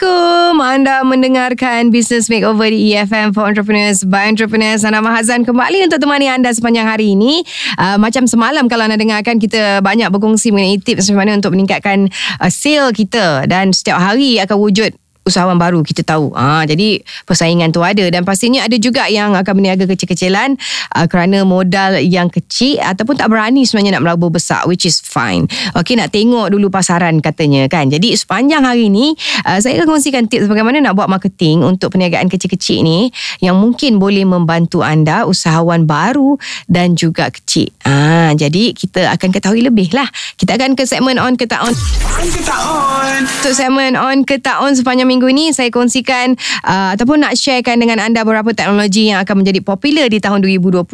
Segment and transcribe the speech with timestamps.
[0.00, 0.64] Assalamualaikum.
[0.64, 4.80] Anda mendengarkan Business Makeover di EFM for Entrepreneurs by Entrepreneurs.
[4.80, 7.44] Saya Nama Hazan kembali untuk temani anda sepanjang hari ini.
[7.76, 12.08] Uh, macam semalam kalau anda dengarkan kita banyak berkongsi mengenai tips macam mana untuk meningkatkan
[12.40, 14.96] uh, sale kita dan setiap hari akan wujud
[15.28, 16.32] usahawan baru kita tahu.
[16.32, 20.56] Ah jadi persaingan tu ada dan pastinya ada juga yang akan berniaga kecil-kecilan
[20.96, 25.44] uh, kerana modal yang kecil ataupun tak berani sebenarnya nak melabur besar which is fine.
[25.76, 27.92] Okey nak tengok dulu pasaran katanya kan.
[27.92, 29.12] Jadi sepanjang hari ni
[29.44, 33.12] uh, saya akan kongsikan tips bagaimana nak buat marketing untuk perniagaan kecil-kecil ni
[33.44, 37.68] yang mungkin boleh membantu anda usahawan baru dan juga kecil.
[37.84, 40.08] Ah jadi kita akan ketahui lebih lah.
[40.40, 41.74] Kita akan ke segmen on ke tak on.
[41.76, 43.20] On ke tak on.
[43.20, 47.82] Untuk segmen on ke tak on sepanjang minggu ini saya kongsikan uh, ataupun nak sharekan
[47.82, 50.86] dengan anda beberapa teknologi yang akan menjadi popular di tahun 2020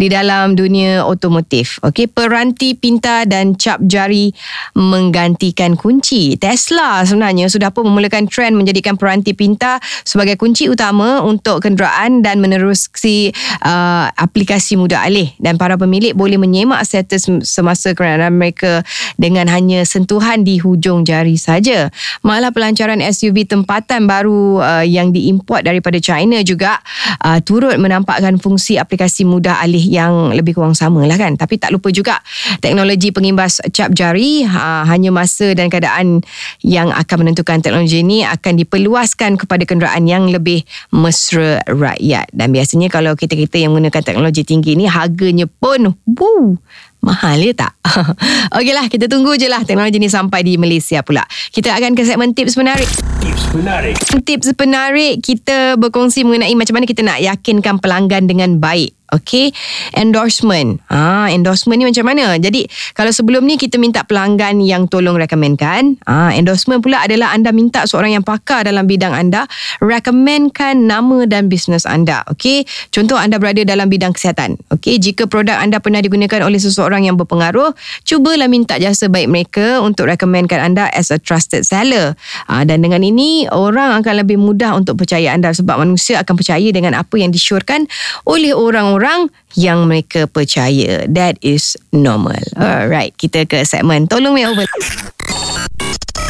[0.00, 1.76] di dalam dunia otomotif.
[1.84, 4.32] Okey, peranti pintar dan cap jari
[4.72, 6.40] menggantikan kunci.
[6.40, 9.76] Tesla sebenarnya sudah pun memulakan trend menjadikan peranti pintar
[10.08, 16.40] sebagai kunci utama untuk kenderaan dan menerusi uh, aplikasi mudah alih dan para pemilik boleh
[16.40, 18.86] menyemak status semasa kenderaan mereka
[19.20, 21.90] dengan hanya sentuhan di hujung jari saja.
[22.22, 26.80] Malah pelancaran SUV tempatan baru uh, yang diimport daripada China juga
[27.22, 31.34] uh, turut menampakkan fungsi aplikasi mudah alih yang lebih kurang sama lah kan.
[31.36, 32.18] Tapi tak lupa juga
[32.58, 36.22] teknologi pengimbas cap jari uh, hanya masa dan keadaan
[36.62, 42.30] yang akan menentukan teknologi ini akan diperluaskan kepada kenderaan yang lebih mesra rakyat.
[42.32, 46.58] Dan biasanya kalau kita-kita yang menggunakan teknologi tinggi ni harganya pun woo,
[47.02, 47.74] Mahal ya tak?
[48.56, 51.26] Okeylah, kita tunggu je lah teknologi ni sampai di Malaysia pula.
[51.50, 52.86] Kita akan ke segmen tips menarik.
[53.18, 53.94] Tips menarik.
[54.22, 59.01] Tips menarik, kita berkongsi mengenai macam mana kita nak yakinkan pelanggan dengan baik.
[59.12, 59.52] Okay?
[59.92, 60.80] Endorsement.
[60.88, 62.40] Ah, Endorsement ni macam mana?
[62.40, 62.64] Jadi
[62.96, 67.84] Kalau sebelum ni Kita minta pelanggan Yang tolong rekomenkan ah, Endorsement pula adalah Anda minta
[67.84, 69.44] seorang yang pakar Dalam bidang anda
[69.84, 72.24] Rekomenkan Nama dan bisnes anda.
[72.32, 72.64] Okay?
[72.88, 74.56] Contoh anda berada dalam bidang kesihatan.
[74.72, 74.96] Okay?
[74.96, 77.76] Jika produk anda pernah digunakan Oleh seseorang yang berpengaruh
[78.08, 82.16] Cubalah minta jasa baik mereka Untuk rekomenkan anda As a trusted seller.
[82.48, 86.68] Ah, Dan dengan ini Orang akan lebih mudah Untuk percaya anda Sebab manusia akan percaya
[86.72, 87.84] Dengan apa yang disyorkan
[88.24, 91.04] Oleh orang-orang orang yang mereka percaya.
[91.10, 92.38] That is normal.
[92.54, 94.70] Alright, kita ke segmen Tolong Makeover.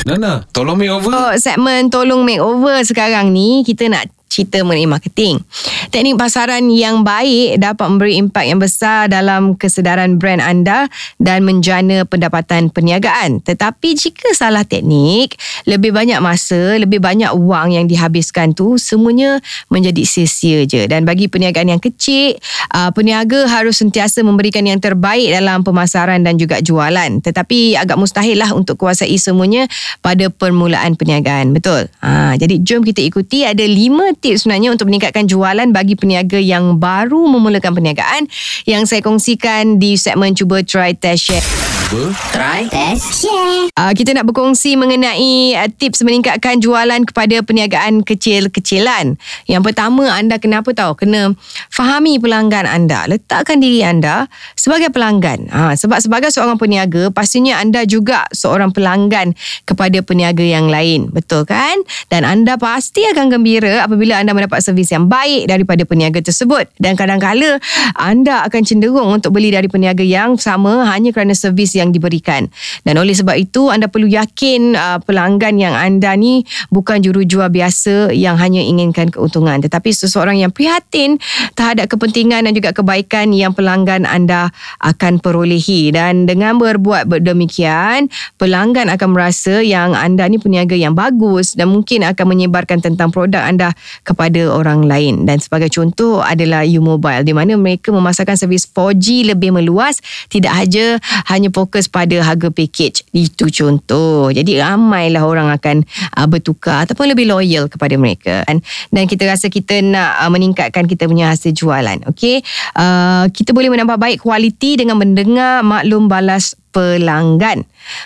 [0.02, 1.14] Nana, tolong makeover.
[1.14, 5.44] Oh, segmen Tolong Makeover sekarang ni kita nak cerita mengenai marketing.
[5.92, 10.88] Teknik pasaran yang baik dapat memberi impak yang besar dalam kesedaran brand anda
[11.20, 13.44] dan menjana pendapatan perniagaan.
[13.44, 15.36] Tetapi jika salah teknik,
[15.68, 20.88] lebih banyak masa, lebih banyak wang yang dihabiskan tu semuanya menjadi sia-sia je.
[20.88, 22.40] Dan bagi perniagaan yang kecil,
[22.72, 27.20] uh, peniaga harus sentiasa memberikan yang terbaik dalam pemasaran dan juga jualan.
[27.20, 29.68] Tetapi agak mustahil lah untuk kuasai semuanya
[30.00, 31.52] pada permulaan perniagaan.
[31.52, 31.92] Betul?
[32.00, 36.78] Ha, jadi jom kita ikuti ada lima tips sebenarnya untuk meningkatkan jualan bagi peniaga yang
[36.78, 38.30] baru memulakan perniagaan
[38.64, 41.71] yang saya kongsikan di segmen Cuba Try Test Share.
[41.92, 43.68] Cuba Try Test Share.
[43.76, 49.20] Uh, kita nak berkongsi mengenai uh, tips meningkatkan jualan kepada perniagaan kecil-kecilan.
[49.44, 51.04] Yang pertama anda kena apa tahu?
[51.04, 51.36] Kena
[51.68, 53.04] fahami pelanggan anda.
[53.04, 54.24] Letakkan diri anda
[54.56, 55.52] sebagai pelanggan.
[55.52, 59.36] Ha, sebab sebagai seorang peniaga pastinya anda juga seorang pelanggan
[59.68, 61.12] kepada peniaga yang lain.
[61.12, 61.76] Betul kan?
[62.08, 66.68] Dan anda pasti akan gembira apabila apabila anda mendapat servis yang baik daripada peniaga tersebut
[66.80, 67.60] dan kadang-kala
[68.00, 72.46] anda akan cenderung untuk beli dari peniaga yang sama hanya kerana servis yang diberikan.
[72.86, 78.14] Dan oleh sebab itu anda perlu yakin uh, pelanggan yang anda ni bukan jurujual biasa
[78.14, 79.58] yang hanya inginkan keuntungan.
[79.58, 81.18] Tetapi seseorang yang prihatin
[81.58, 84.54] terhadap kepentingan dan juga kebaikan yang pelanggan anda
[84.84, 85.90] akan perolehi.
[85.90, 92.04] Dan dengan berbuat demikian pelanggan akan merasa yang anda ni peniaga yang bagus dan mungkin
[92.04, 93.72] akan menyebarkan tentang produk anda
[94.04, 95.24] kepada orang lain.
[95.24, 100.98] Dan sebagai contoh adalah U-Mobile di mana mereka memasarkan servis 4G lebih meluas tidak saja
[101.30, 103.06] hanya fokus pada harga package.
[103.14, 104.34] Itu contoh.
[104.34, 105.86] Jadi ramailah orang akan
[106.18, 108.42] uh, bertukar ataupun lebih loyal kepada mereka.
[108.50, 108.58] Dan,
[108.90, 112.42] dan kita rasa kita nak uh, meningkatkan kita punya hasil jualan okey?
[112.74, 117.62] Uh, kita boleh menambah baik kualiti dengan mendengar maklum balas pelanggan.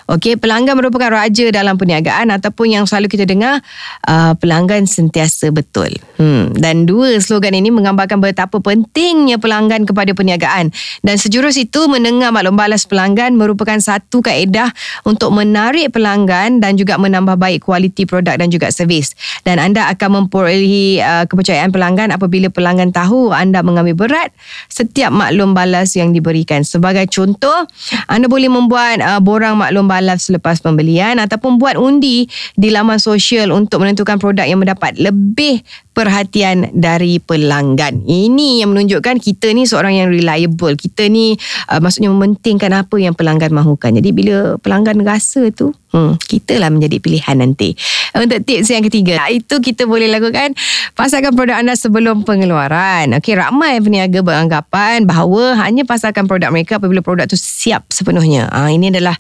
[0.07, 3.61] Okey, pelanggan merupakan raja dalam perniagaan ataupun yang selalu kita dengar
[4.07, 5.91] uh, pelanggan sentiasa betul.
[6.17, 10.73] Hmm, dan dua slogan ini menggambarkan betapa pentingnya pelanggan kepada perniagaan.
[11.05, 14.73] Dan sejurus itu mendengar maklum balas pelanggan merupakan satu kaedah
[15.05, 19.13] untuk menarik pelanggan dan juga menambah baik kualiti produk dan juga servis.
[19.45, 24.31] Dan anda akan memperolehi uh, kepercayaan pelanggan apabila pelanggan tahu anda mengambil berat
[24.71, 26.63] setiap maklum balas yang diberikan.
[26.63, 27.67] Sebagai contoh,
[28.09, 33.51] anda boleh membuat uh, borang maklum balaf selepas pembelian ataupun buat undi di laman sosial
[33.51, 35.67] untuk menentukan produk yang mendapat lebih
[35.97, 38.05] perhatian dari pelanggan.
[38.05, 40.77] Ini yang menunjukkan kita ni seorang yang reliable.
[40.77, 41.33] Kita ni
[41.73, 43.97] uh, maksudnya mementingkan apa yang pelanggan mahukan.
[43.97, 47.73] Jadi bila pelanggan rasa tu, hmm, kita lah menjadi pilihan nanti.
[48.13, 50.53] Untuk tips yang ketiga, itu kita boleh lakukan
[50.93, 53.17] pasarkan produk anda sebelum pengeluaran.
[53.17, 58.53] Okey, ramai peniaga beranggapan bahawa hanya pasarkan produk mereka apabila produk tu siap sepenuhnya.
[58.53, 59.17] Ha, ini adalah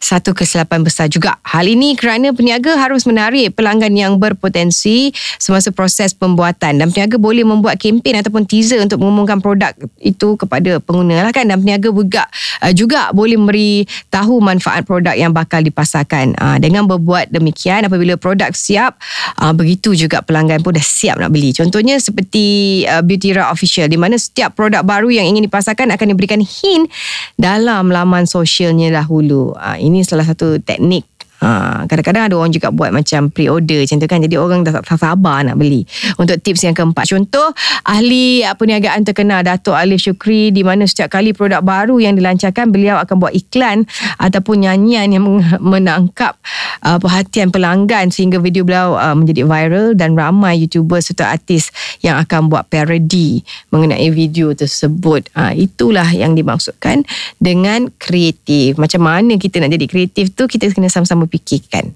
[0.00, 1.36] satu kesilapan besar juga.
[1.44, 6.80] Hal ini kerana peniaga harus menarik pelanggan yang berpotensi semasa proses pembuatan.
[6.80, 11.44] Dan peniaga boleh membuat kempen ataupun teaser untuk mengumumkan produk itu kepada pengguna lah kan.
[11.50, 12.24] Dan peniaga juga
[12.62, 16.36] uh, juga boleh memberi tahu manfaat produk yang bakal dipasarkan.
[16.38, 18.96] Uh, dengan berbuat demikian apabila produk siap
[19.42, 21.50] uh, begitu juga pelanggan pun dah siap nak beli.
[21.50, 26.06] Contohnya seperti uh, Beauty Ra Official di mana setiap produk baru yang ingin dipasarkan akan
[26.14, 26.90] diberikan hint
[27.36, 29.54] dalam laman sosialnya dahulu.
[29.58, 31.13] Uh, ini salah satu teknik
[31.44, 34.18] Ha, kadang-kadang ada orang juga buat macam pre-order macam tu kan.
[34.24, 35.84] Jadi orang dah tak sabar nak beli.
[36.16, 37.04] Untuk tips yang keempat.
[37.04, 37.52] Contoh,
[37.84, 42.96] ahli perniagaan terkenal Datuk Alif Syukri di mana setiap kali produk baru yang dilancarkan, beliau
[42.96, 43.84] akan buat iklan
[44.16, 45.24] ataupun nyanyian yang
[45.60, 46.40] menangkap
[46.80, 51.68] uh, perhatian pelanggan sehingga video beliau uh, menjadi viral dan ramai YouTuber serta artis
[52.00, 55.28] yang akan buat parody mengenai video tersebut.
[55.36, 57.04] Uh, itulah yang dimaksudkan
[57.36, 58.80] dengan kreatif.
[58.80, 61.90] Macam mana kita nak jadi kreatif tu, kita kena sama-sama fikirkan.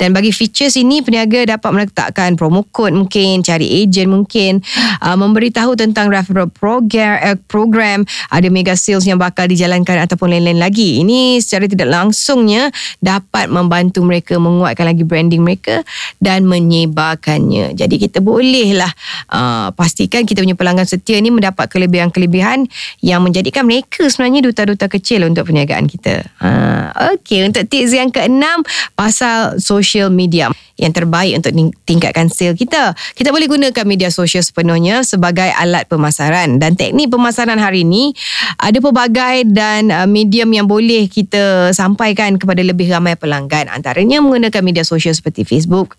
[0.00, 4.64] Dan bagi features ini peniaga dapat meletakkan promo code mungkin cari agent mungkin
[5.04, 8.02] uh, memberitahu tentang referral program, uh, program
[8.32, 11.04] ada mega sales yang bakal dijalankan ataupun lain-lain lagi.
[11.04, 15.84] Ini secara tidak langsungnya dapat membantu mereka menguatkan lagi branding mereka
[16.18, 17.76] dan menyebarkannya.
[17.76, 18.90] Jadi kita bolehlah
[19.30, 22.66] uh, pastikan kita punya pelanggan setia ni mendapat kelebihan-kelebihan
[23.04, 26.24] yang menjadikan mereka sebenarnya duta-duta kecil untuk perniagaan kita.
[26.40, 28.62] Uh, Okey, untuk tips yang keenam
[28.94, 31.54] pasal social media yang terbaik untuk
[31.86, 32.98] tingkatkan sale kita.
[33.14, 38.10] Kita boleh gunakan media sosial sepenuhnya sebagai alat pemasaran dan teknik pemasaran hari ini
[38.58, 43.70] ada pelbagai dan uh, medium yang boleh kita sampaikan kepada lebih ramai pelanggan.
[43.70, 45.94] Antaranya menggunakan media sosial seperti Facebook,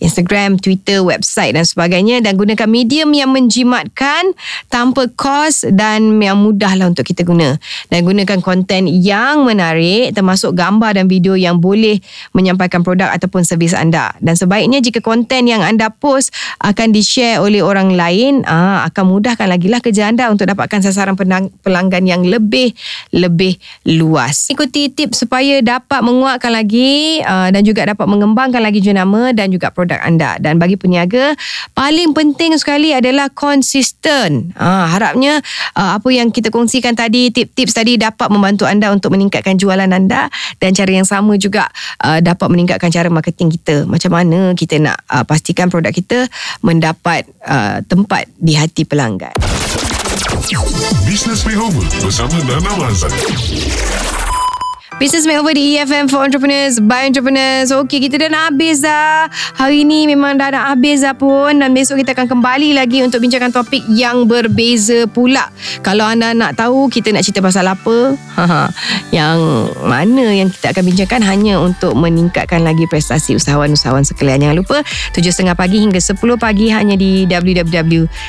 [0.00, 4.32] Instagram, Twitter, website dan sebagainya dan gunakan medium yang menjimatkan
[4.72, 7.60] tanpa kos dan yang mudahlah untuk kita guna
[7.92, 12.00] dan gunakan konten yang menarik termasuk gambar dan video yang boleh
[12.32, 17.64] menyampaikan produk ataupun servis anda dan sebaiknya jika konten yang anda post akan di-share oleh
[17.64, 21.14] orang lain aa, akan mudahkan lagi lah kerja anda untuk dapatkan sasaran
[21.62, 22.74] pelanggan yang lebih
[23.14, 23.56] lebih
[23.86, 24.50] luas.
[24.50, 29.70] Ikuti tips supaya dapat menguatkan lagi aa, dan juga dapat mengembangkan lagi jenama dan juga
[29.70, 30.36] produk anda.
[30.42, 31.32] Dan bagi peniaga
[31.72, 34.52] paling penting sekali adalah konsisten.
[34.58, 35.40] Ha, harapnya
[35.78, 40.28] uh, apa yang kita kongsikan tadi tips-tips tadi dapat membantu anda untuk meningkatkan jualan anda
[40.58, 41.70] dan cara yang sama juga
[42.04, 43.76] uh, dapat meningkatkan cara marketing kita.
[43.86, 46.26] Macam mana kita nak uh, pastikan produk kita
[46.60, 49.34] mendapat uh, tempat di hati pelanggan
[51.08, 53.12] Business Makeover bersama Nana Mazan.
[55.04, 57.68] Business Makeover di EFM for Entrepreneurs by Entrepreneurs.
[57.68, 59.28] Okey, kita dah nak habis dah.
[59.52, 63.20] Hari ni memang dah nak habis dah pun dan besok kita akan kembali lagi untuk
[63.20, 65.52] bincangkan topik yang berbeza pula.
[65.84, 68.16] Kalau anda nak tahu kita nak cerita pasal apa,
[69.12, 74.40] yang mana yang kita akan bincangkan hanya untuk meningkatkan lagi prestasi usahawan-usahawan sekalian.
[74.40, 74.80] Jangan lupa
[75.12, 78.24] 7.30 pagi hingga 10 pagi hanya di www.efm.live.